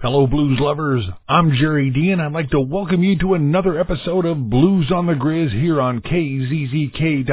Fellow 0.00 0.26
blues 0.26 0.58
lovers, 0.58 1.04
I'm 1.28 1.52
Jerry 1.52 1.90
D 1.90 2.10
and 2.10 2.22
I'd 2.22 2.32
like 2.32 2.48
to 2.52 2.60
welcome 2.60 3.02
you 3.02 3.18
to 3.18 3.34
another 3.34 3.78
episode 3.78 4.24
of 4.24 4.48
Blues 4.48 4.90
on 4.90 5.04
the 5.04 5.12
Grizz 5.12 5.52
here 5.52 5.78
on 5.78 6.00
KZZK.com. 6.00 7.28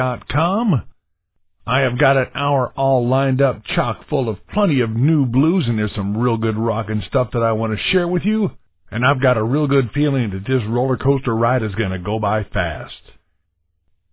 I 1.66 1.80
have 1.80 1.98
got 1.98 2.18
an 2.18 2.26
hour 2.34 2.70
all 2.76 3.08
lined 3.08 3.40
up 3.40 3.64
chock 3.74 4.06
full 4.10 4.28
of 4.28 4.46
plenty 4.48 4.80
of 4.80 4.90
new 4.90 5.24
blues 5.24 5.64
and 5.66 5.78
there's 5.78 5.94
some 5.94 6.14
real 6.18 6.36
good 6.36 6.58
rockin' 6.58 7.02
stuff 7.08 7.30
that 7.32 7.42
I 7.42 7.52
want 7.52 7.72
to 7.72 7.82
share 7.90 8.06
with 8.06 8.26
you. 8.26 8.50
And 8.90 9.02
I've 9.02 9.22
got 9.22 9.38
a 9.38 9.42
real 9.42 9.66
good 9.66 9.92
feeling 9.94 10.28
that 10.32 10.46
this 10.46 10.62
roller 10.68 10.98
coaster 10.98 11.34
ride 11.34 11.62
is 11.62 11.74
going 11.74 11.92
to 11.92 11.98
go 11.98 12.18
by 12.18 12.44
fast. 12.44 13.00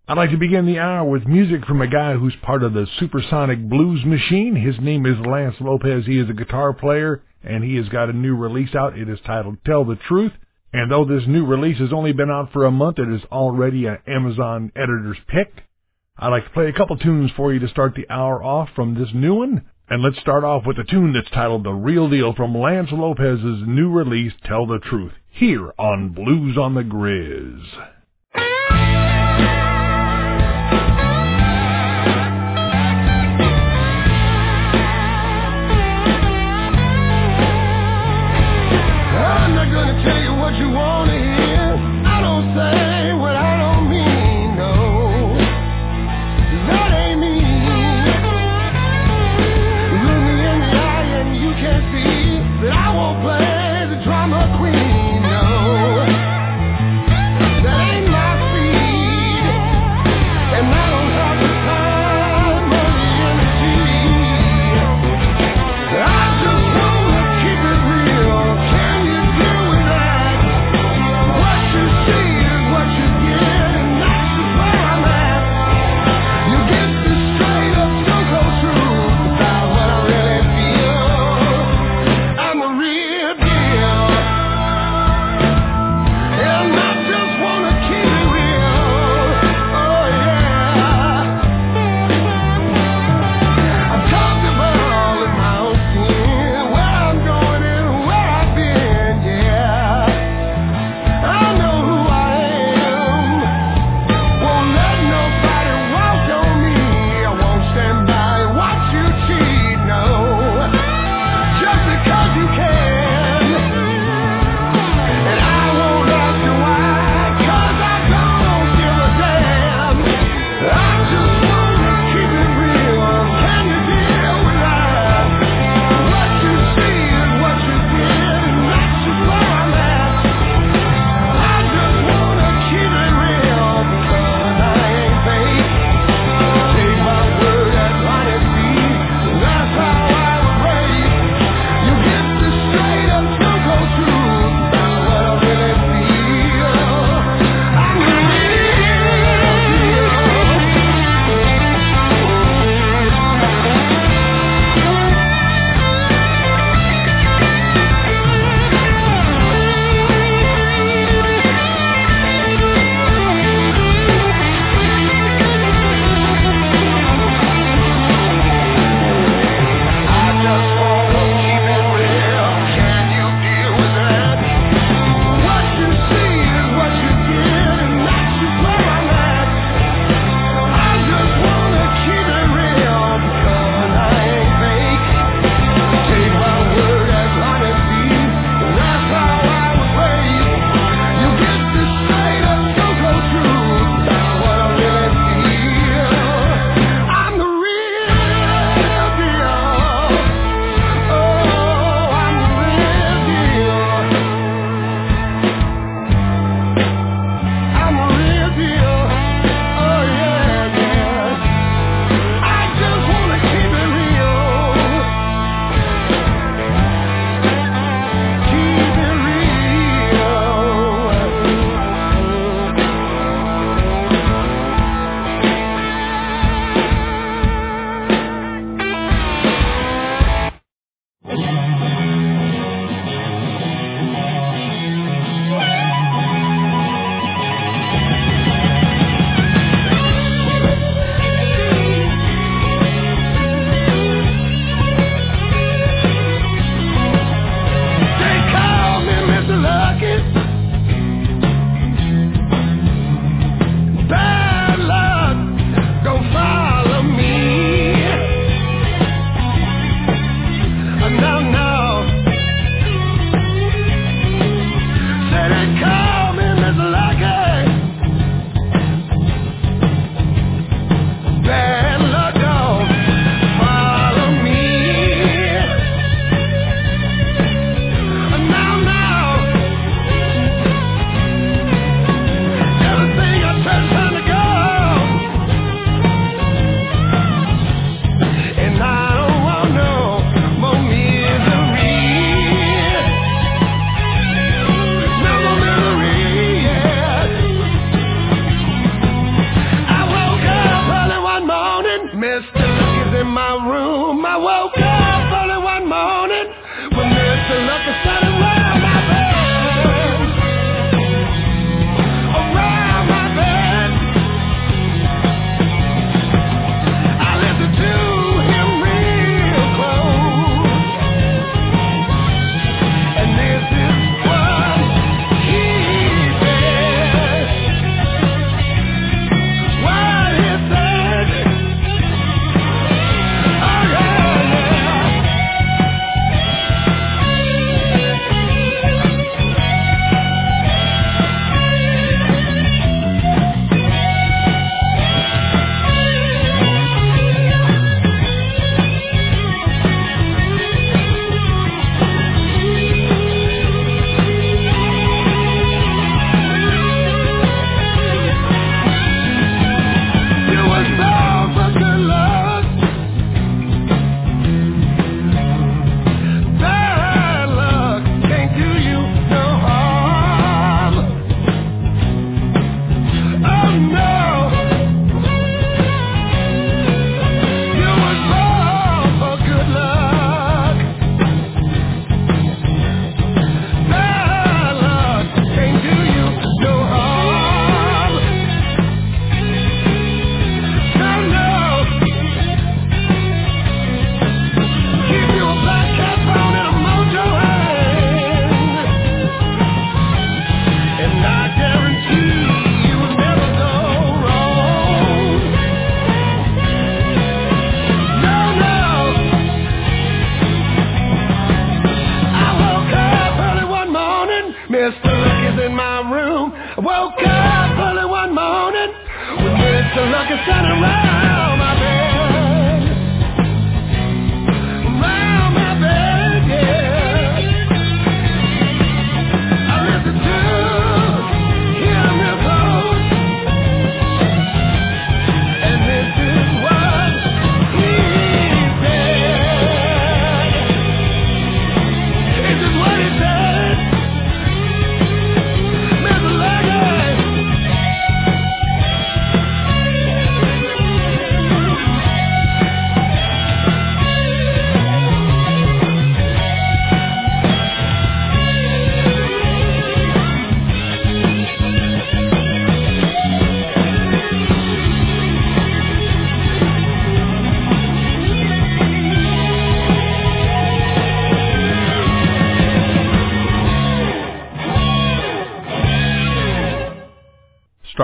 I'd 0.08 0.16
like 0.16 0.30
to 0.30 0.38
begin 0.38 0.64
the 0.64 0.78
hour 0.78 1.04
with 1.04 1.26
music 1.26 1.66
from 1.66 1.82
a 1.82 1.88
guy 1.88 2.14
who's 2.14 2.36
part 2.40 2.62
of 2.62 2.72
the 2.72 2.86
Supersonic 3.00 3.68
Blues 3.68 4.02
Machine. 4.06 4.56
His 4.56 4.76
name 4.80 5.04
is 5.04 5.18
Lance 5.26 5.56
Lopez. 5.60 6.06
He 6.06 6.18
is 6.18 6.30
a 6.30 6.32
guitar 6.32 6.72
player 6.72 7.22
and 7.46 7.64
he 7.64 7.76
has 7.76 7.88
got 7.88 8.10
a 8.10 8.12
new 8.12 8.36
release 8.36 8.74
out. 8.74 8.98
It 8.98 9.08
is 9.08 9.18
titled 9.24 9.58
Tell 9.64 9.84
the 9.84 9.96
Truth. 9.96 10.32
And 10.72 10.90
though 10.90 11.04
this 11.04 11.22
new 11.26 11.46
release 11.46 11.78
has 11.78 11.92
only 11.92 12.12
been 12.12 12.30
out 12.30 12.52
for 12.52 12.64
a 12.64 12.70
month, 12.70 12.98
it 12.98 13.08
is 13.08 13.22
already 13.32 13.86
an 13.86 13.98
Amazon 14.06 14.72
editor's 14.76 15.18
pick. 15.28 15.62
I'd 16.18 16.28
like 16.28 16.44
to 16.44 16.50
play 16.50 16.68
a 16.68 16.72
couple 16.72 16.96
tunes 16.96 17.30
for 17.36 17.52
you 17.52 17.60
to 17.60 17.68
start 17.68 17.94
the 17.94 18.08
hour 18.10 18.42
off 18.42 18.68
from 18.74 18.94
this 18.94 19.08
new 19.14 19.34
one. 19.34 19.64
And 19.88 20.02
let's 20.02 20.18
start 20.18 20.42
off 20.42 20.66
with 20.66 20.78
a 20.78 20.84
tune 20.84 21.12
that's 21.12 21.30
titled 21.30 21.64
The 21.64 21.72
Real 21.72 22.10
Deal 22.10 22.34
from 22.34 22.56
Lance 22.56 22.90
Lopez's 22.90 23.62
new 23.66 23.90
release, 23.90 24.32
Tell 24.44 24.66
the 24.66 24.80
Truth, 24.80 25.12
here 25.30 25.72
on 25.78 26.08
Blues 26.08 26.58
on 26.58 26.74
the 26.74 26.82
Grizz. 26.82 27.95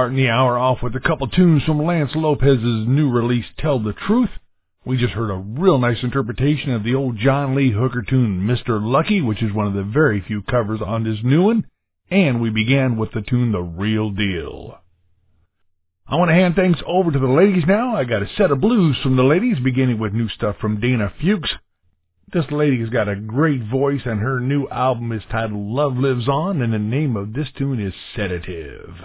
Starting 0.02 0.18
the 0.18 0.30
hour 0.30 0.58
off 0.58 0.82
with 0.82 0.96
a 0.96 1.00
couple 1.00 1.28
tunes 1.28 1.62
from 1.62 1.80
Lance 1.80 2.10
Lopez's 2.16 2.88
new 2.88 3.08
release, 3.08 3.44
Tell 3.56 3.78
the 3.78 3.92
Truth. 3.92 4.30
We 4.84 4.96
just 4.96 5.12
heard 5.12 5.30
a 5.30 5.36
real 5.36 5.78
nice 5.78 6.02
interpretation 6.02 6.72
of 6.72 6.82
the 6.82 6.96
old 6.96 7.18
John 7.18 7.54
Lee 7.54 7.70
Hooker 7.70 8.02
tune, 8.02 8.40
Mr. 8.40 8.84
Lucky, 8.84 9.20
which 9.20 9.44
is 9.44 9.52
one 9.52 9.68
of 9.68 9.74
the 9.74 9.84
very 9.84 10.20
few 10.20 10.42
covers 10.42 10.80
on 10.84 11.04
this 11.04 11.20
new 11.22 11.44
one. 11.44 11.66
And 12.10 12.42
we 12.42 12.50
began 12.50 12.96
with 12.96 13.12
the 13.12 13.20
tune, 13.20 13.52
The 13.52 13.62
Real 13.62 14.10
Deal. 14.10 14.76
I 16.08 16.16
want 16.16 16.30
to 16.30 16.34
hand 16.34 16.56
things 16.56 16.78
over 16.84 17.12
to 17.12 17.18
the 17.20 17.28
ladies 17.28 17.62
now. 17.68 17.94
I 17.94 18.02
got 18.02 18.24
a 18.24 18.34
set 18.36 18.50
of 18.50 18.60
blues 18.60 18.96
from 19.04 19.14
the 19.14 19.22
ladies, 19.22 19.60
beginning 19.62 20.00
with 20.00 20.12
new 20.12 20.28
stuff 20.30 20.56
from 20.60 20.80
Dana 20.80 21.12
Fuchs. 21.20 21.54
This 22.32 22.50
lady's 22.50 22.90
got 22.90 23.08
a 23.08 23.14
great 23.14 23.62
voice, 23.70 24.02
and 24.04 24.18
her 24.18 24.40
new 24.40 24.66
album 24.66 25.12
is 25.12 25.22
titled 25.30 25.64
Love 25.64 25.96
Lives 25.96 26.26
On, 26.26 26.60
and 26.60 26.72
the 26.72 26.80
name 26.80 27.16
of 27.16 27.34
this 27.34 27.52
tune 27.56 27.78
is 27.78 27.94
Sedative. 28.16 28.96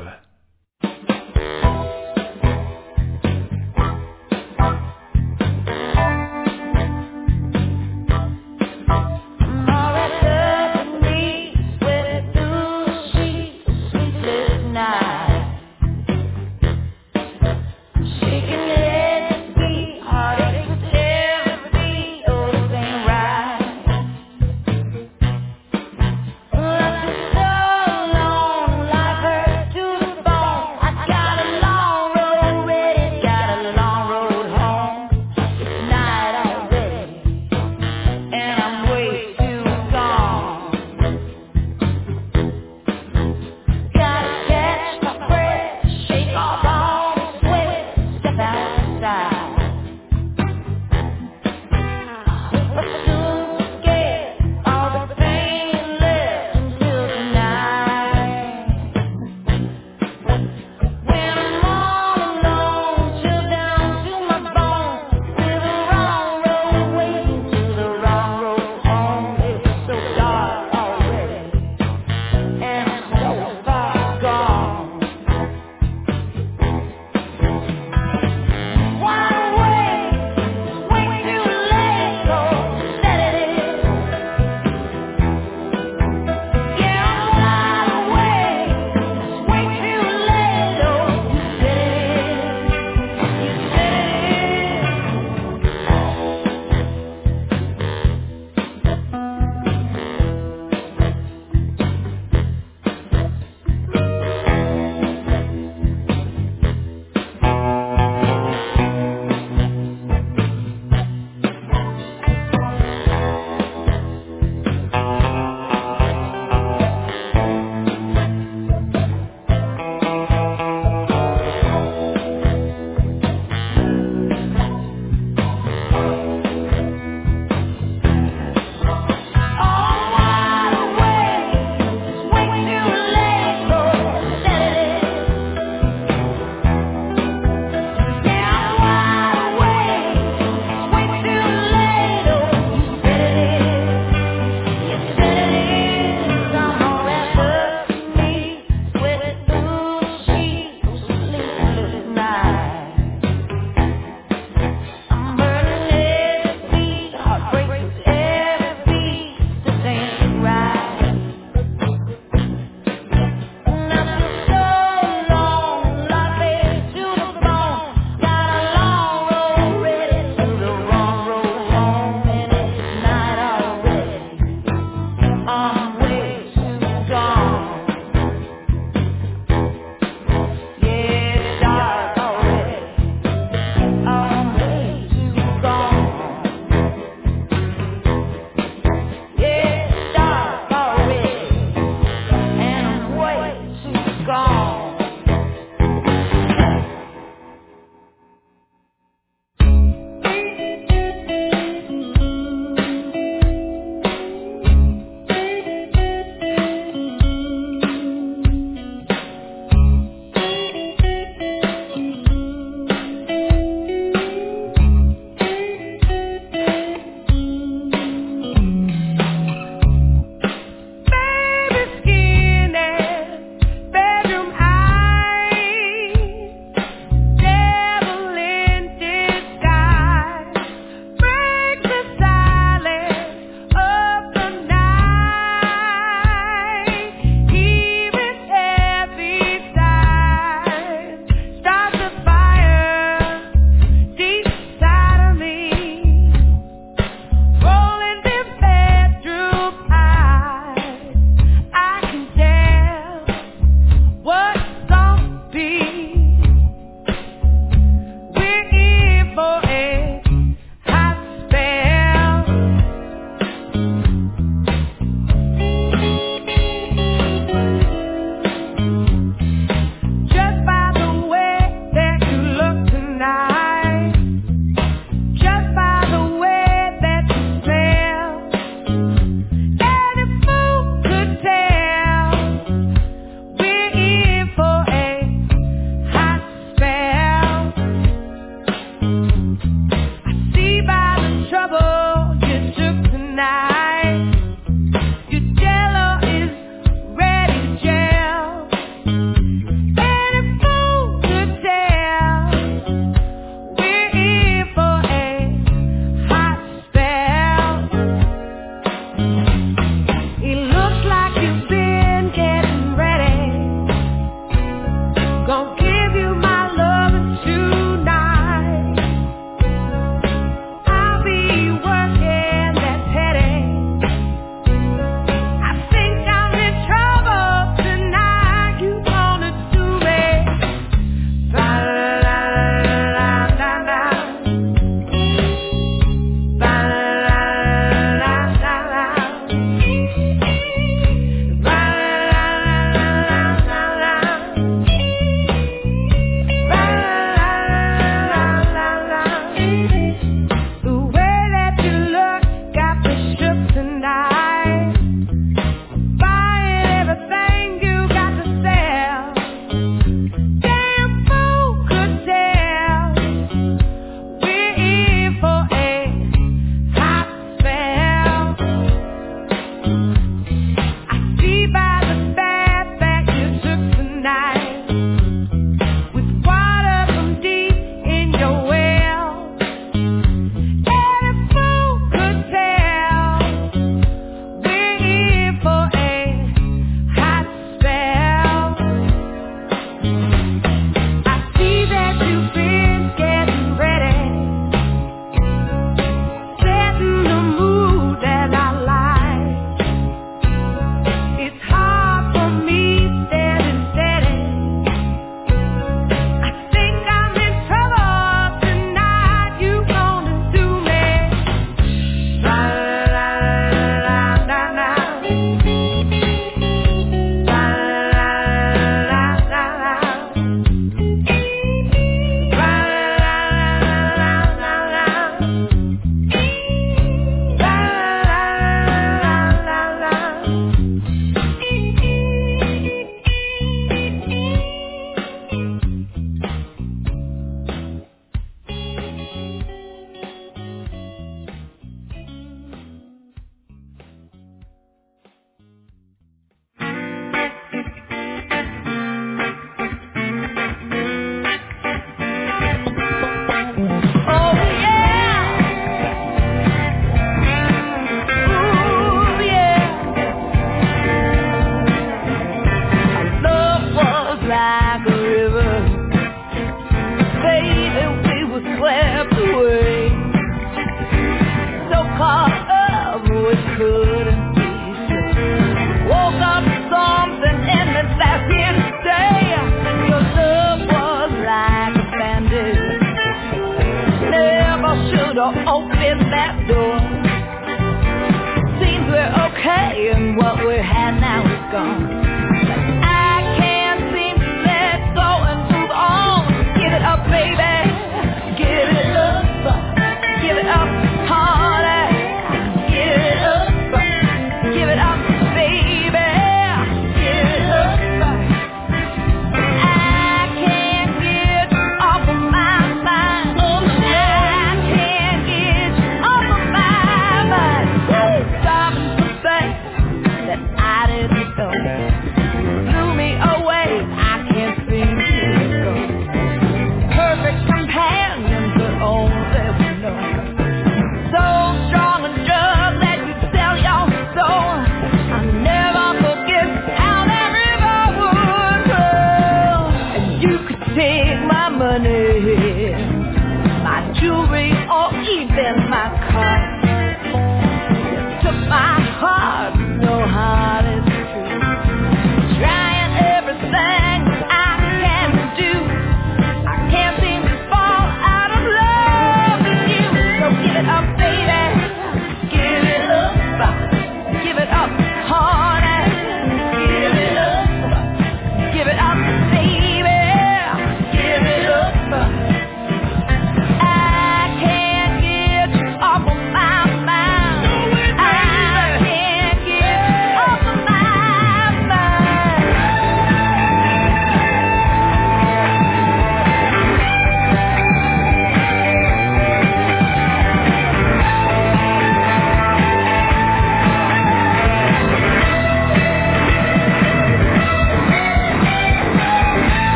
and 489.69 490.38
what 490.38 490.65
we 490.65 490.75
had 490.75 491.19
now 491.19 491.43
is 491.45 491.71
gone. 491.71 492.37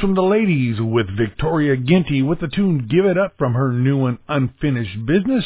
From 0.00 0.14
the 0.14 0.22
ladies 0.22 0.80
with 0.80 1.14
Victoria 1.14 1.76
Ginty 1.76 2.22
with 2.22 2.40
the 2.40 2.48
tune 2.48 2.88
Give 2.88 3.04
It 3.04 3.18
Up 3.18 3.34
from 3.36 3.52
her 3.52 3.70
new 3.70 4.06
and 4.06 4.16
unfinished 4.28 5.04
business. 5.04 5.44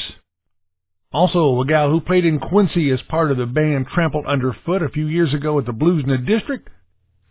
Also, 1.13 1.61
a 1.61 1.67
gal 1.67 1.91
who 1.91 2.01
played 2.01 2.25
in 2.25 2.39
Quincy 2.39 2.91
as 2.91 3.03
part 3.03 3.33
of 3.33 3.37
the 3.37 3.47
band 3.47 3.89
Trampled 3.89 4.27
Underfoot 4.27 4.81
a 4.83 4.89
few 4.89 5.09
years 5.09 5.35
ago 5.35 5.59
at 5.59 5.67
the 5.67 5.73
Blues 5.73 6.05
in 6.05 6.11
the 6.11 6.19
District. 6.19 6.69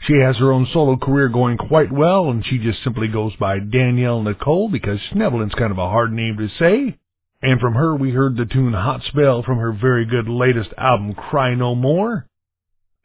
She 0.01 0.15
has 0.15 0.35
her 0.37 0.51
own 0.51 0.67
solo 0.73 0.97
career 0.97 1.29
going 1.29 1.57
quite 1.57 1.93
well, 1.93 2.29
and 2.29 2.45
she 2.45 2.57
just 2.57 2.83
simply 2.83 3.07
goes 3.07 3.33
by 3.37 3.59
Danielle 3.59 4.21
Nicole 4.21 4.67
because 4.67 4.99
Schnebelen's 4.99 5.55
kind 5.55 5.71
of 5.71 5.77
a 5.77 5.89
hard 5.89 6.11
name 6.11 6.35
to 6.37 6.49
say. 6.59 6.97
And 7.41 7.61
from 7.61 7.75
her, 7.75 7.95
we 7.95 8.11
heard 8.11 8.35
the 8.35 8.45
tune 8.45 8.73
Hot 8.73 9.01
Spell 9.03 9.43
from 9.43 9.59
her 9.59 9.71
very 9.71 10.05
good 10.05 10.27
latest 10.27 10.71
album, 10.77 11.13
Cry 11.13 11.55
No 11.55 11.73
More. 11.73 12.27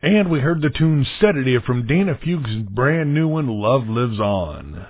And 0.00 0.30
we 0.30 0.38
heard 0.38 0.62
the 0.62 0.70
tune 0.70 1.04
Sedative 1.20 1.64
from 1.64 1.88
Dana 1.88 2.16
Fuchs' 2.22 2.68
brand 2.70 3.14
new 3.14 3.26
one, 3.26 3.48
Love 3.48 3.88
Lives 3.88 4.20
On. 4.20 4.86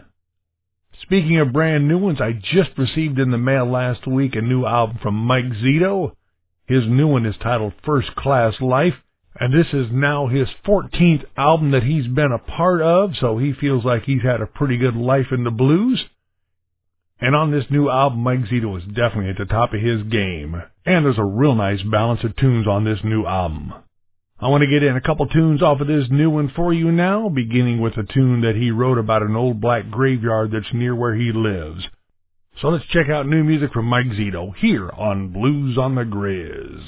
Speaking 1.01 1.39
of 1.39 1.55
brand 1.55 1.89
new 1.89 1.97
ones, 1.97 2.21
I 2.21 2.33
just 2.33 2.77
received 2.77 3.19
in 3.19 3.31
the 3.31 3.39
mail 3.39 3.65
last 3.65 4.07
week 4.07 4.37
a 4.37 4.43
new 4.43 4.67
album 4.67 4.99
from 5.01 5.15
Mike 5.15 5.47
Zito. 5.47 6.13
His 6.67 6.87
new 6.87 7.07
one 7.07 7.25
is 7.25 7.37
titled 7.39 7.73
First 7.87 8.15
Class 8.17 8.61
Life, 8.61 8.97
and 9.41 9.55
this 9.55 9.73
is 9.73 9.87
now 9.91 10.27
his 10.27 10.49
14th 10.67 11.25
album 11.39 11.71
that 11.71 11.85
he's 11.85 12.07
been 12.07 12.33
a 12.33 12.39
part 12.39 12.83
of, 12.83 13.17
so 13.17 13.39
he 13.39 13.55
feels 13.55 13.87
like 13.87 14.03
he's 14.03 14.23
had 14.23 14.43
a 14.43 14.47
pretty 14.47 14.77
good 14.77 14.95
life 14.95 15.33
in 15.33 15.43
the 15.43 15.51
blues. 15.51 16.05
And 17.19 17.35
on 17.35 17.51
this 17.51 17.65
new 17.71 17.89
album, 17.89 18.19
Mike 18.19 18.41
Zito 18.41 18.77
is 18.77 18.85
definitely 18.85 19.31
at 19.31 19.39
the 19.39 19.47
top 19.47 19.73
of 19.73 19.81
his 19.81 20.03
game. 20.03 20.63
And 20.85 21.07
there's 21.07 21.17
a 21.17 21.25
real 21.25 21.55
nice 21.55 21.81
balance 21.83 22.23
of 22.25 22.37
tunes 22.37 22.67
on 22.67 22.85
this 22.85 23.01
new 23.03 23.25
album. 23.25 23.73
I 24.41 24.47
want 24.49 24.63
to 24.63 24.71
get 24.71 24.85
in 24.85 24.95
a 24.97 25.01
couple 25.01 25.27
tunes 25.27 25.63
off 25.63 25.81
of 25.81 25.89
this 25.89 26.07
new 26.11 26.31
one 26.31 26.53
for 26.55 26.73
you 26.73 26.93
now, 26.93 27.29
beginning 27.29 27.81
with 27.81 27.97
a 27.97 28.05
tune 28.05 28.43
that 28.43 28.55
he 28.55 28.71
wrote 28.71 28.99
about 28.99 29.23
an 29.23 29.35
old 29.35 29.61
black 29.61 29.91
graveyard 29.91 30.53
that's 30.53 30.73
near 30.73 30.95
where 30.95 31.17
he 31.17 31.33
lives. 31.33 31.85
So 32.61 32.69
let's 32.69 32.87
check 32.87 33.09
out 33.09 33.27
new 33.27 33.43
music 33.43 33.73
from 33.73 33.87
Mike 33.87 34.07
Zito 34.07 34.55
here 34.55 34.91
on 34.91 35.33
Blues 35.33 35.77
on 35.77 35.97
the 35.97 36.03
Grizz. 36.03 36.85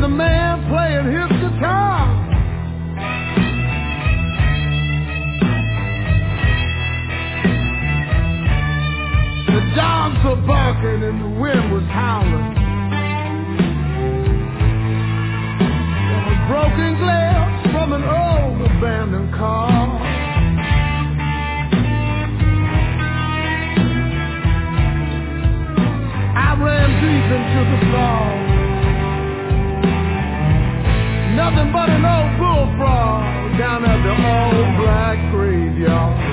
The 0.00 0.08
man 0.08 0.68
playing 0.68 1.06
his 1.06 1.28
guitar. 1.42 2.06
The 9.46 9.60
dogs 9.74 10.24
were 10.24 10.46
barking 10.46 11.02
and 11.02 11.20
the 11.20 11.40
wind 11.40 11.72
was 11.72 11.82
howling. 11.90 12.54
There 16.06 16.24
was 16.28 16.38
broken 16.46 16.98
glass 16.98 17.72
from 17.72 17.92
an 17.92 18.04
old 18.04 18.70
abandoned 18.70 19.34
car. 19.34 19.98
I 26.36 26.54
ran 26.62 26.88
deep 27.02 27.30
into 27.34 27.86
the 27.86 27.92
fall. 27.92 28.47
Nothing 31.48 31.72
but 31.72 31.88
an 31.88 32.04
old 32.04 32.36
bullfrog 32.36 33.56
down 33.56 33.82
at 33.82 34.02
the 34.04 34.12
old 34.12 34.84
black 34.84 35.16
graveyard. 35.32 36.27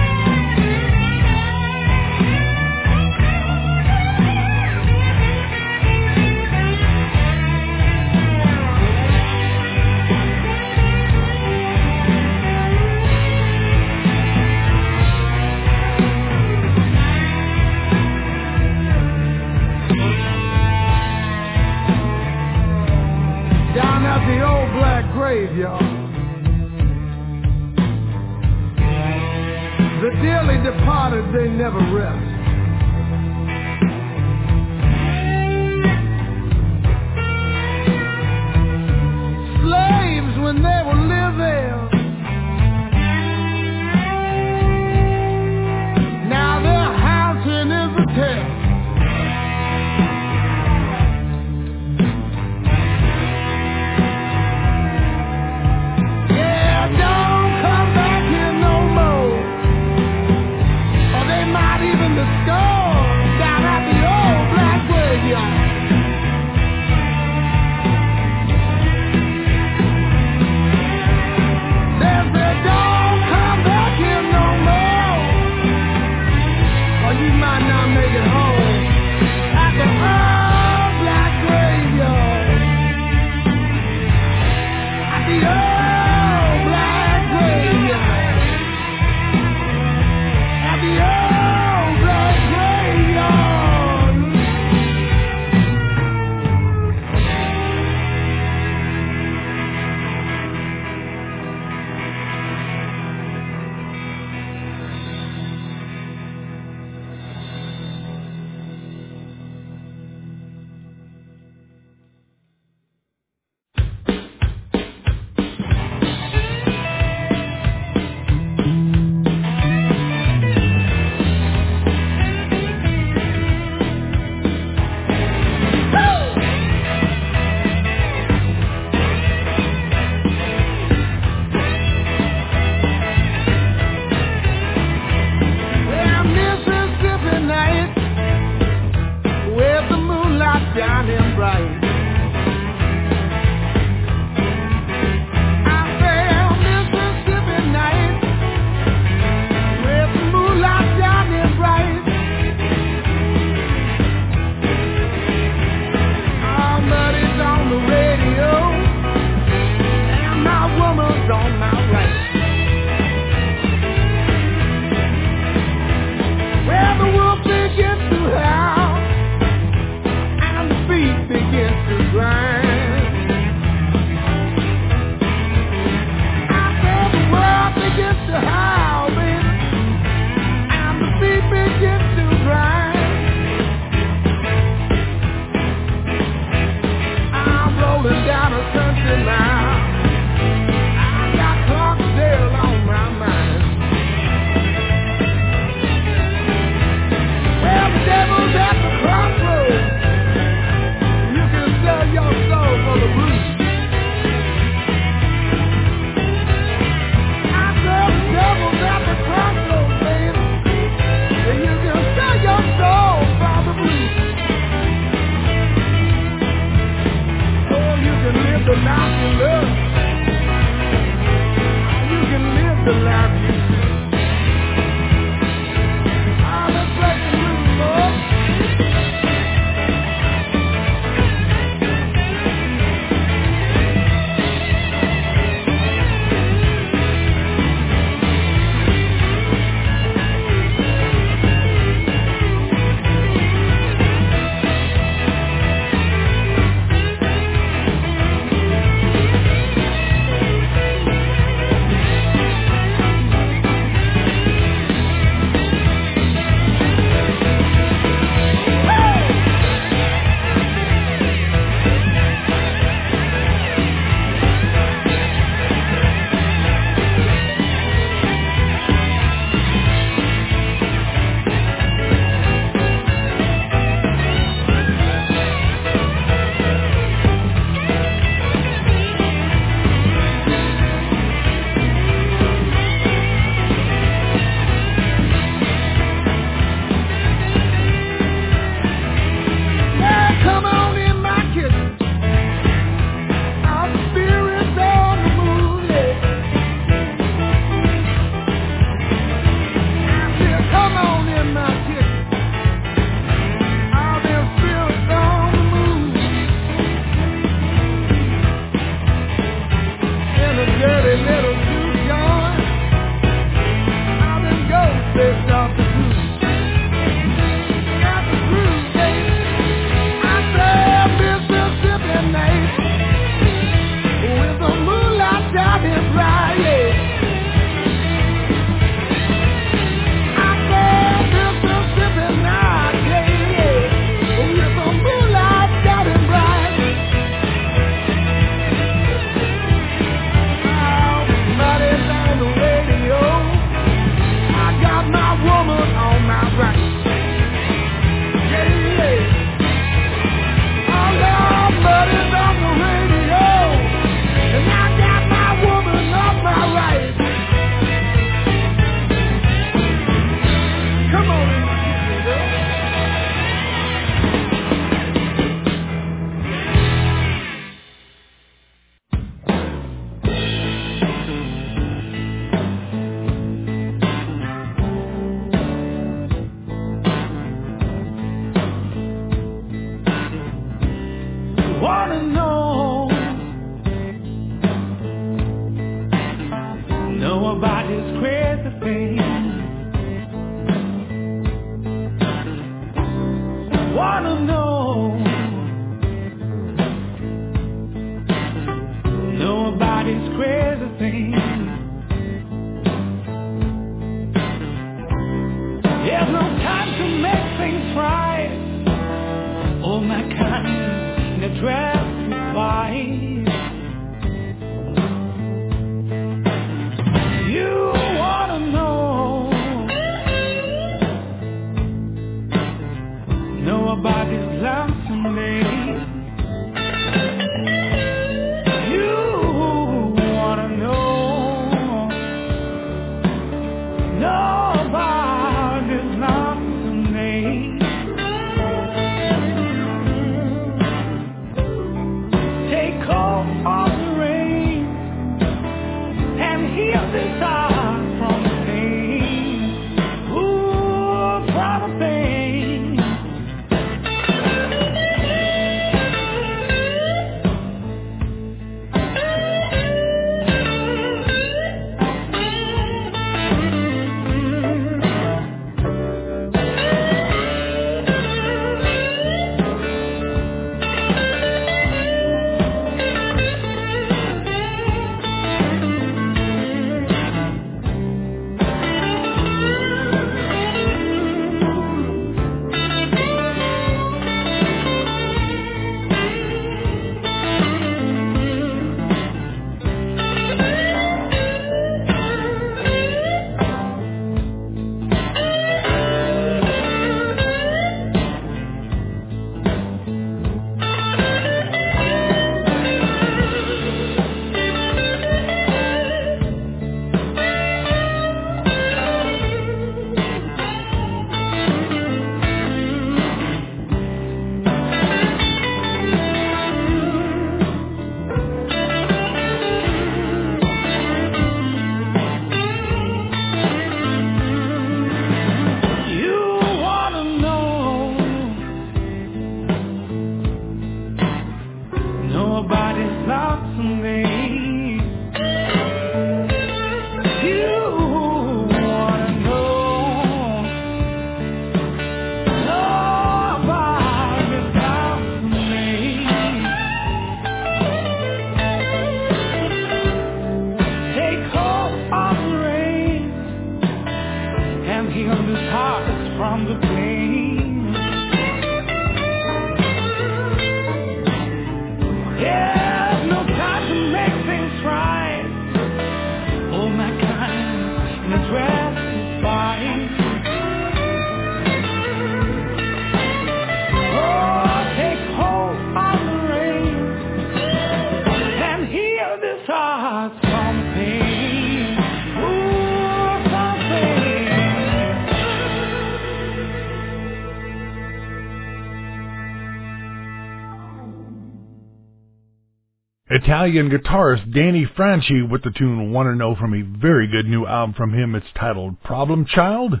Italian 593.54 593.88
guitarist 593.88 594.52
Danny 594.52 594.84
Franchi 594.96 595.40
with 595.40 595.62
the 595.62 595.70
tune 595.70 596.10
Wanna 596.10 596.34
Know 596.34 596.56
from 596.56 596.74
a 596.74 596.98
very 596.98 597.28
good 597.28 597.46
new 597.46 597.64
album 597.64 597.94
from 597.94 598.12
him. 598.12 598.34
It's 598.34 598.44
titled 598.58 599.00
Problem 599.04 599.46
Child. 599.46 600.00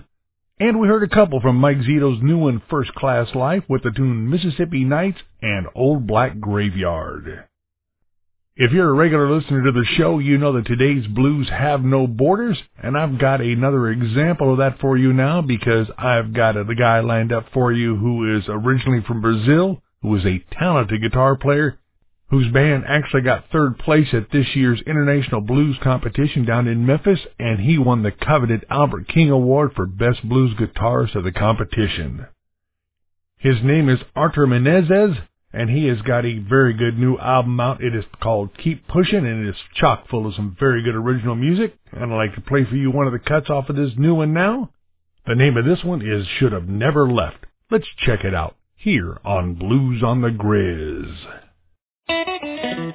And 0.58 0.80
we 0.80 0.88
heard 0.88 1.04
a 1.04 1.14
couple 1.14 1.40
from 1.40 1.60
Mike 1.60 1.76
Zito's 1.76 2.20
new 2.20 2.36
one, 2.36 2.60
First 2.68 2.92
Class 2.96 3.32
Life, 3.32 3.62
with 3.68 3.84
the 3.84 3.92
tune 3.92 4.28
Mississippi 4.28 4.82
Nights 4.82 5.18
and 5.40 5.68
Old 5.76 6.04
Black 6.04 6.40
Graveyard. 6.40 7.44
If 8.56 8.72
you're 8.72 8.90
a 8.90 8.92
regular 8.92 9.30
listener 9.30 9.62
to 9.62 9.70
the 9.70 9.86
show, 9.98 10.18
you 10.18 10.36
know 10.36 10.54
that 10.54 10.66
today's 10.66 11.06
blues 11.06 11.48
have 11.48 11.84
no 11.84 12.08
borders, 12.08 12.60
and 12.82 12.98
I've 12.98 13.20
got 13.20 13.40
another 13.40 13.88
example 13.88 14.50
of 14.50 14.58
that 14.58 14.80
for 14.80 14.98
you 14.98 15.12
now 15.12 15.42
because 15.42 15.86
I've 15.96 16.32
got 16.32 16.56
a, 16.56 16.64
guy 16.74 16.98
lined 16.98 17.30
up 17.30 17.46
for 17.54 17.70
you 17.70 17.94
who 17.94 18.36
is 18.36 18.46
originally 18.48 19.04
from 19.06 19.20
Brazil, 19.20 19.80
who 20.02 20.16
is 20.16 20.24
a 20.24 20.44
talented 20.58 21.00
guitar 21.00 21.36
player, 21.36 21.78
whose 22.34 22.52
band 22.52 22.82
actually 22.88 23.22
got 23.22 23.48
third 23.52 23.78
place 23.78 24.08
at 24.12 24.28
this 24.32 24.56
year's 24.56 24.82
International 24.88 25.40
Blues 25.40 25.76
Competition 25.84 26.44
down 26.44 26.66
in 26.66 26.84
Memphis, 26.84 27.20
and 27.38 27.60
he 27.60 27.78
won 27.78 28.02
the 28.02 28.10
coveted 28.10 28.66
Albert 28.68 29.06
King 29.06 29.30
Award 29.30 29.70
for 29.76 29.86
Best 29.86 30.28
Blues 30.28 30.52
Guitarist 30.58 31.14
of 31.14 31.22
the 31.22 31.30
competition. 31.30 32.26
His 33.36 33.58
name 33.62 33.88
is 33.88 34.00
Artur 34.16 34.48
Menezes, 34.48 35.16
and 35.52 35.70
he 35.70 35.86
has 35.86 36.02
got 36.02 36.26
a 36.26 36.40
very 36.40 36.74
good 36.74 36.98
new 36.98 37.16
album 37.18 37.60
out. 37.60 37.80
It 37.80 37.94
is 37.94 38.04
called 38.20 38.58
Keep 38.58 38.88
Pushing, 38.88 39.24
and 39.24 39.46
it 39.46 39.50
is 39.50 39.60
chock 39.76 40.08
full 40.08 40.26
of 40.26 40.34
some 40.34 40.56
very 40.58 40.82
good 40.82 40.96
original 40.96 41.36
music. 41.36 41.76
And 41.92 42.12
I'd 42.12 42.16
like 42.16 42.34
to 42.34 42.40
play 42.40 42.64
for 42.64 42.74
you 42.74 42.90
one 42.90 43.06
of 43.06 43.12
the 43.12 43.20
cuts 43.20 43.48
off 43.48 43.68
of 43.68 43.76
this 43.76 43.92
new 43.96 44.16
one 44.16 44.32
now. 44.32 44.70
The 45.24 45.36
name 45.36 45.56
of 45.56 45.64
this 45.64 45.84
one 45.84 46.02
is 46.02 46.26
Should 46.40 46.50
Have 46.50 46.66
Never 46.68 47.08
Left. 47.08 47.46
Let's 47.70 47.86
check 48.04 48.24
it 48.24 48.34
out 48.34 48.56
here 48.74 49.20
on 49.24 49.54
Blues 49.54 50.02
on 50.02 50.20
the 50.20 50.30
Grizz. 50.30 51.43
My 52.08 52.94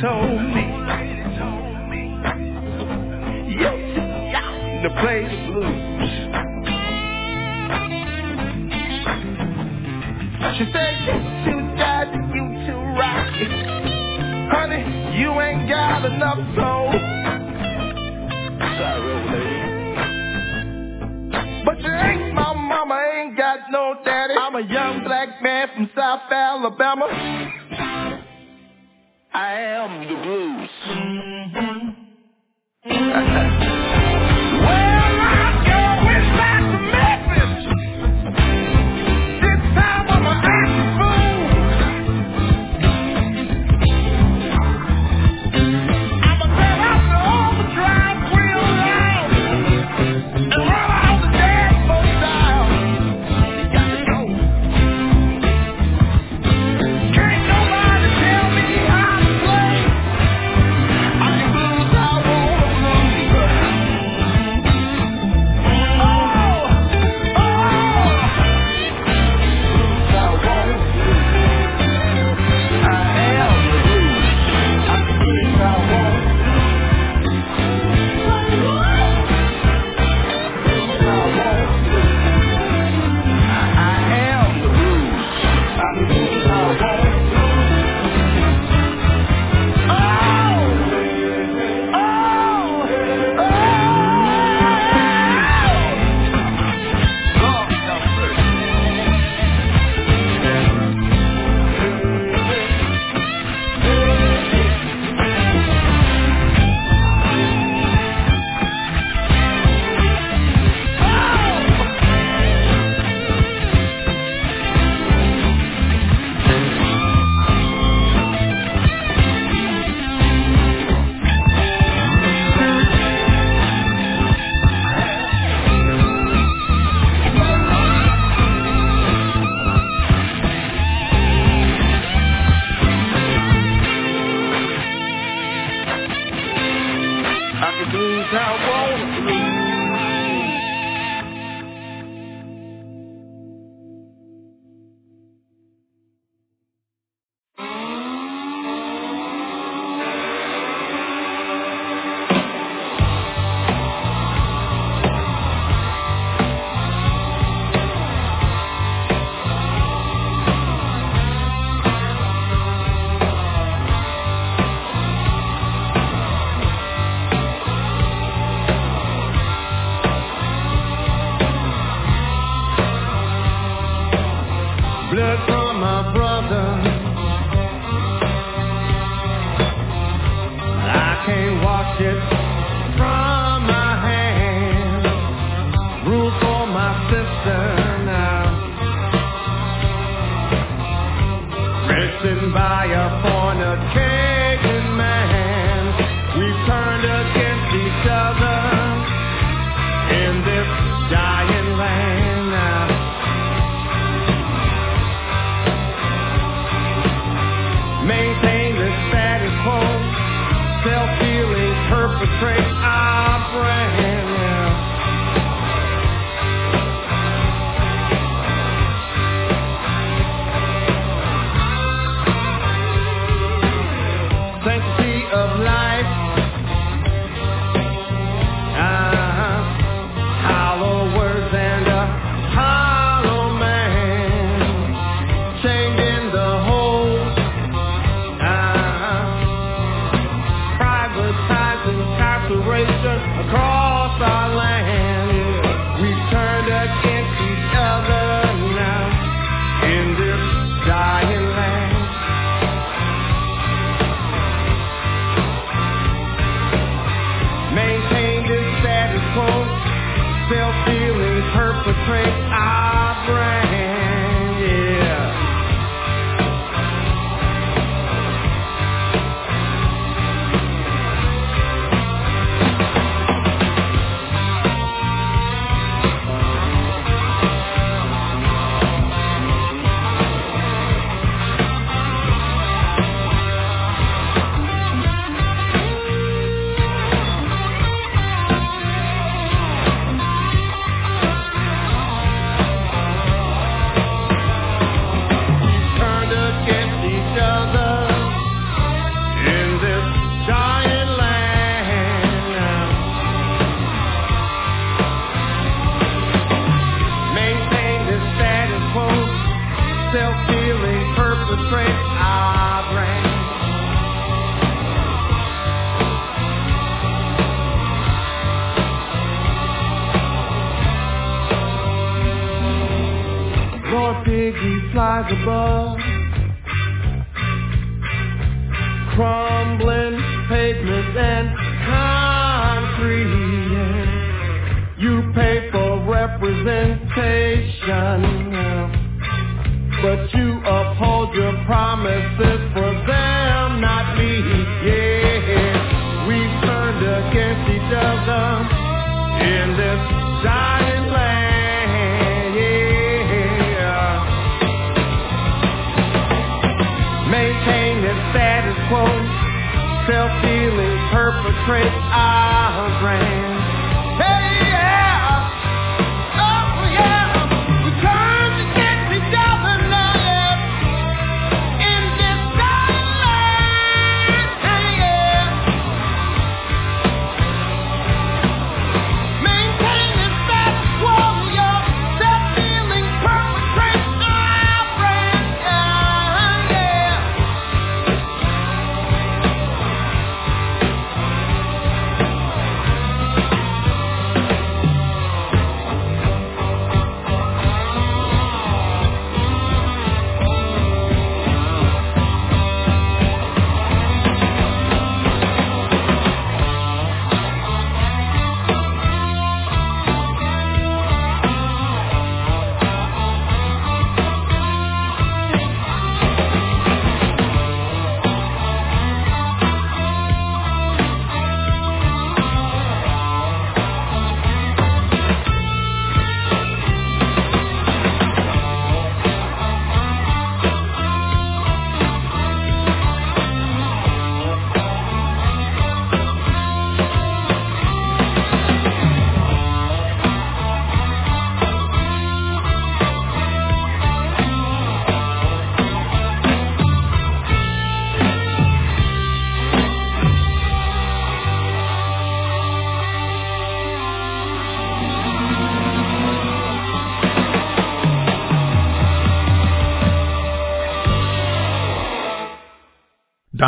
told 0.00 0.40
me, 0.54 0.61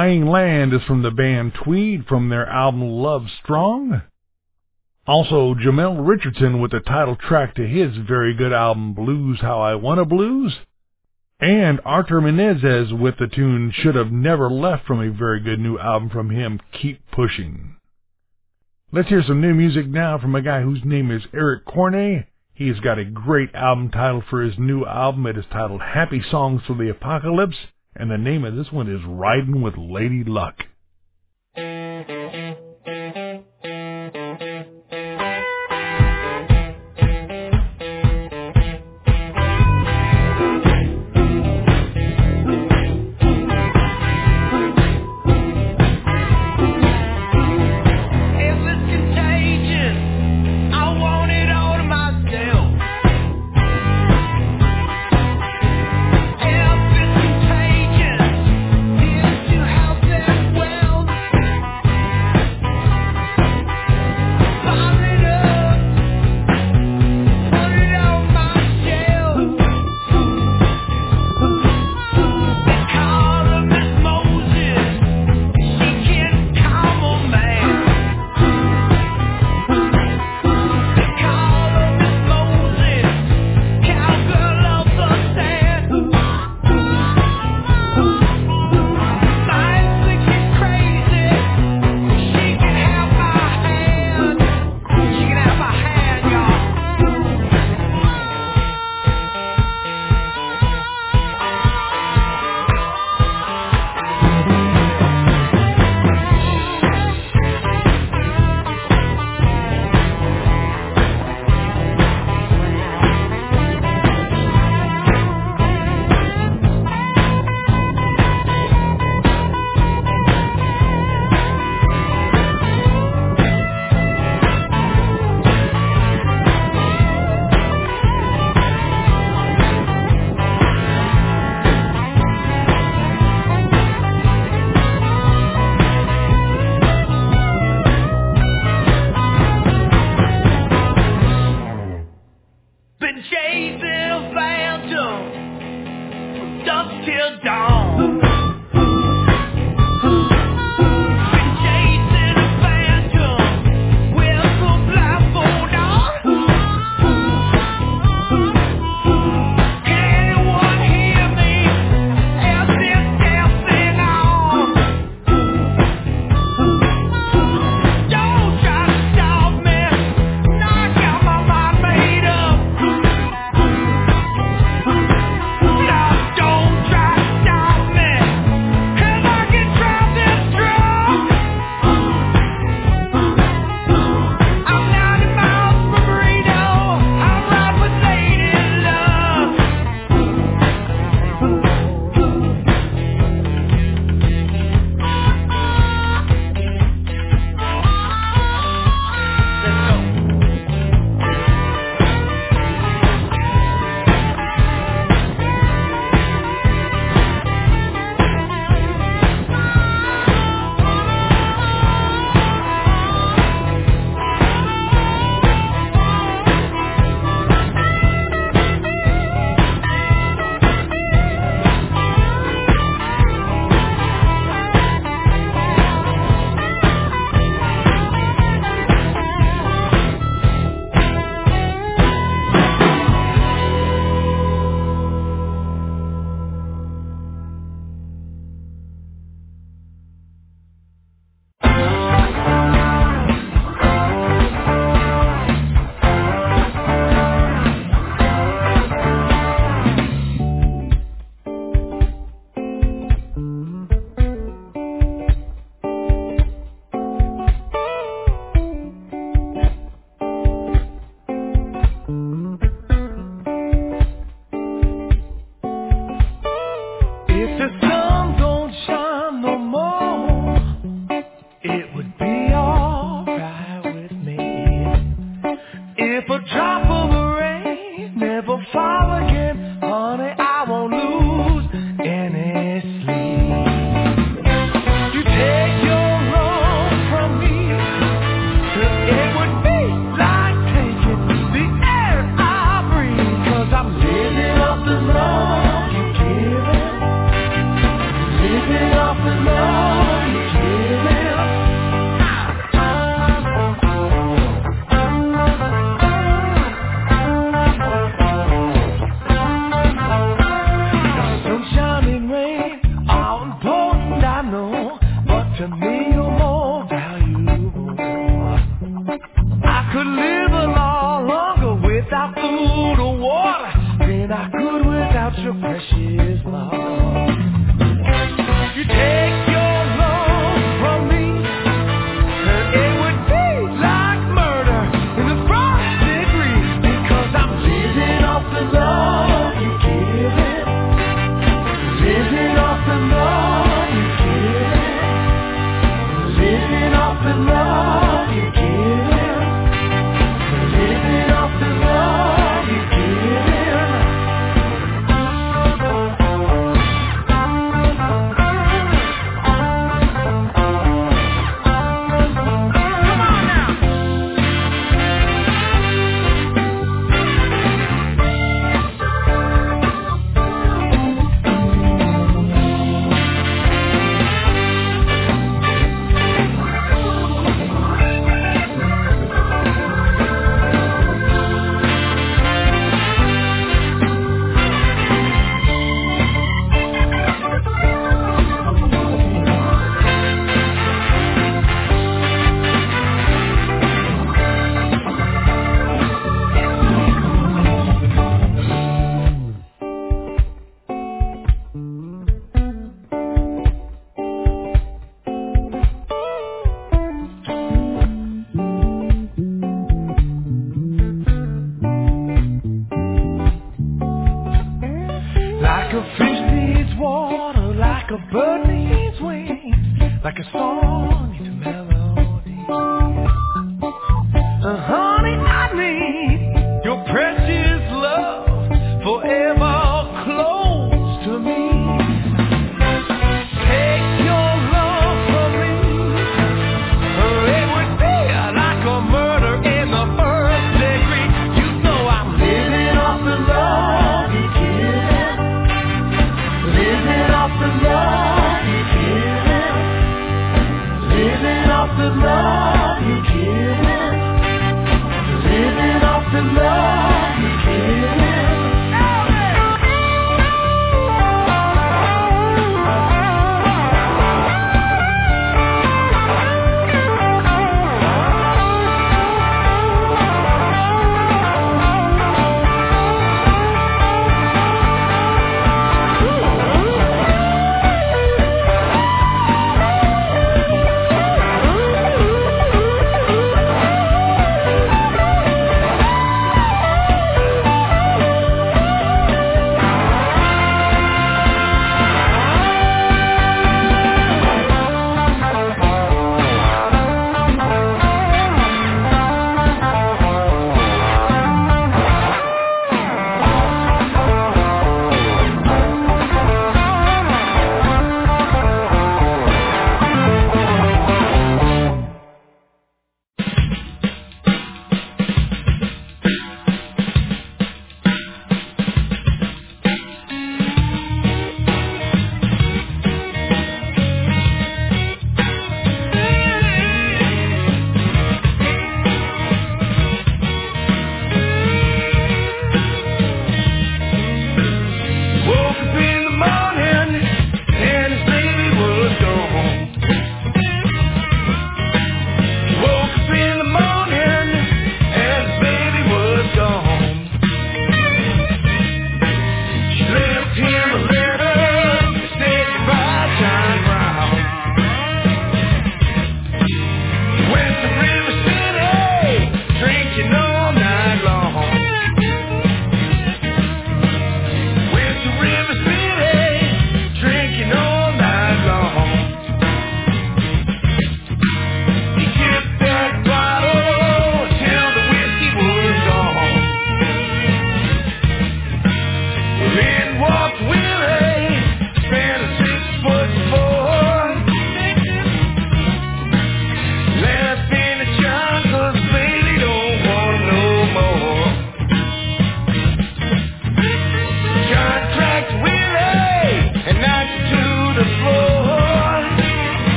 Dying 0.00 0.24
Land 0.24 0.72
is 0.72 0.80
from 0.84 1.02
the 1.02 1.10
band 1.10 1.52
Tweed 1.62 2.06
from 2.06 2.30
their 2.30 2.48
album 2.48 2.80
Love 2.80 3.26
Strong. 3.42 4.00
Also, 5.06 5.52
Jamel 5.52 6.08
Richardson 6.08 6.58
with 6.58 6.70
the 6.70 6.80
title 6.80 7.16
track 7.16 7.54
to 7.56 7.68
his 7.68 7.94
very 8.08 8.32
good 8.32 8.50
album 8.50 8.94
Blues 8.94 9.40
How 9.42 9.60
I 9.60 9.74
Wanna 9.74 10.06
Blues. 10.06 10.56
And 11.38 11.82
Artur 11.84 12.22
Menezes 12.22 12.98
with 12.98 13.18
the 13.18 13.26
tune 13.26 13.74
Should 13.74 13.94
Have 13.94 14.10
Never 14.10 14.48
Left 14.48 14.86
from 14.86 15.02
a 15.02 15.12
very 15.12 15.38
good 15.38 15.60
new 15.60 15.78
album 15.78 16.08
from 16.08 16.30
him, 16.30 16.60
Keep 16.72 17.02
Pushing. 17.12 17.76
Let's 18.90 19.10
hear 19.10 19.22
some 19.22 19.42
new 19.42 19.52
music 19.52 19.86
now 19.86 20.16
from 20.16 20.34
a 20.34 20.40
guy 20.40 20.62
whose 20.62 20.82
name 20.82 21.10
is 21.10 21.24
Eric 21.34 21.66
Corne. 21.66 22.24
He's 22.54 22.80
got 22.80 22.98
a 22.98 23.04
great 23.04 23.54
album 23.54 23.90
title 23.90 24.22
for 24.30 24.40
his 24.40 24.58
new 24.58 24.86
album. 24.86 25.26
It 25.26 25.36
is 25.36 25.44
titled 25.52 25.82
Happy 25.82 26.22
Songs 26.30 26.62
for 26.66 26.74
the 26.74 26.88
Apocalypse, 26.88 27.58
and 28.00 28.10
the 28.10 28.16
name 28.16 28.46
of 28.46 28.56
this 28.56 28.72
one 28.72 28.88
is 28.88 29.00
Riding 29.06 29.60
with 29.60 29.74
Lady 29.76 30.24
Luck. 30.24 30.54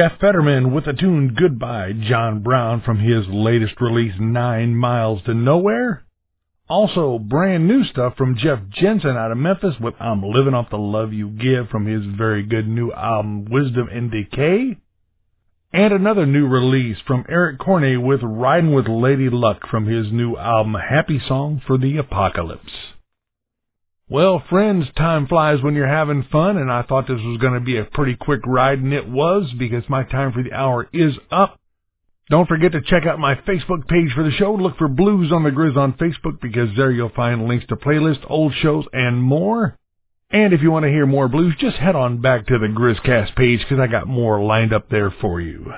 Jeff 0.00 0.18
Fetterman 0.18 0.72
with 0.72 0.86
the 0.86 0.94
tune 0.94 1.34
Goodbye 1.34 1.92
John 1.92 2.42
Brown 2.42 2.80
from 2.80 3.00
his 3.00 3.26
latest 3.28 3.78
release 3.82 4.14
Nine 4.18 4.74
Miles 4.74 5.20
to 5.24 5.34
Nowhere. 5.34 6.04
Also, 6.70 7.18
brand 7.18 7.68
new 7.68 7.84
stuff 7.84 8.16
from 8.16 8.38
Jeff 8.38 8.60
Jensen 8.70 9.18
out 9.18 9.30
of 9.30 9.36
Memphis 9.36 9.74
with 9.78 9.92
I'm 10.00 10.22
Living 10.22 10.54
Off 10.54 10.70
the 10.70 10.78
Love 10.78 11.12
You 11.12 11.28
Give 11.28 11.68
from 11.68 11.84
his 11.84 12.02
very 12.16 12.42
good 12.44 12.66
new 12.66 12.90
album 12.92 13.44
Wisdom 13.44 13.90
and 13.92 14.10
Decay. 14.10 14.78
And 15.70 15.92
another 15.92 16.24
new 16.24 16.48
release 16.48 16.96
from 17.06 17.26
Eric 17.28 17.58
Corne 17.58 18.02
with 18.02 18.20
Riding 18.22 18.72
with 18.72 18.88
Lady 18.88 19.28
Luck 19.28 19.68
from 19.70 19.84
his 19.84 20.10
new 20.10 20.34
album 20.34 20.76
Happy 20.76 21.20
Song 21.28 21.60
for 21.66 21.76
the 21.76 21.98
Apocalypse. 21.98 22.72
Well, 24.10 24.42
friends, 24.50 24.86
time 24.96 25.28
flies 25.28 25.62
when 25.62 25.76
you're 25.76 25.86
having 25.86 26.26
fun, 26.32 26.56
and 26.56 26.68
I 26.68 26.82
thought 26.82 27.06
this 27.06 27.22
was 27.22 27.38
going 27.38 27.54
to 27.54 27.60
be 27.60 27.76
a 27.76 27.84
pretty 27.84 28.16
quick 28.16 28.40
ride, 28.44 28.80
and 28.80 28.92
it 28.92 29.08
was 29.08 29.48
because 29.56 29.84
my 29.88 30.02
time 30.02 30.32
for 30.32 30.42
the 30.42 30.52
hour 30.52 30.88
is 30.92 31.14
up. 31.30 31.60
Don't 32.28 32.48
forget 32.48 32.72
to 32.72 32.80
check 32.80 33.06
out 33.06 33.20
my 33.20 33.36
Facebook 33.36 33.86
page 33.86 34.12
for 34.12 34.24
the 34.24 34.32
show. 34.32 34.52
Look 34.52 34.78
for 34.78 34.88
Blues 34.88 35.30
on 35.30 35.44
the 35.44 35.50
Grizz 35.50 35.76
on 35.76 35.92
Facebook 35.92 36.40
because 36.40 36.70
there 36.76 36.90
you'll 36.90 37.10
find 37.10 37.46
links 37.46 37.66
to 37.68 37.76
playlists, 37.76 38.28
old 38.28 38.52
shows, 38.60 38.84
and 38.92 39.22
more. 39.22 39.78
And 40.32 40.52
if 40.52 40.60
you 40.60 40.72
want 40.72 40.86
to 40.86 40.90
hear 40.90 41.06
more 41.06 41.28
blues, 41.28 41.54
just 41.60 41.76
head 41.76 41.94
on 41.94 42.20
back 42.20 42.48
to 42.48 42.58
the 42.58 42.66
Grizzcast 42.66 43.36
page 43.36 43.60
because 43.60 43.78
I 43.78 43.86
got 43.86 44.08
more 44.08 44.42
lined 44.42 44.72
up 44.72 44.88
there 44.90 45.12
for 45.20 45.40
you. 45.40 45.72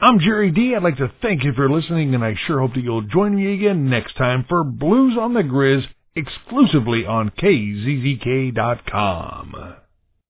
I'm 0.00 0.18
Jerry 0.18 0.50
D. 0.50 0.74
I'd 0.74 0.82
like 0.82 0.96
to 0.96 1.12
thank 1.22 1.44
you 1.44 1.52
for 1.52 1.70
listening, 1.70 2.16
and 2.16 2.24
I 2.24 2.34
sure 2.48 2.58
hope 2.58 2.74
that 2.74 2.82
you'll 2.82 3.02
join 3.02 3.36
me 3.36 3.54
again 3.54 3.88
next 3.88 4.16
time 4.16 4.44
for 4.48 4.64
Blues 4.64 5.16
on 5.16 5.34
the 5.34 5.42
Grizz 5.42 5.86
exclusively 6.18 7.06
on 7.06 7.30
KZZK.com. 7.30 8.56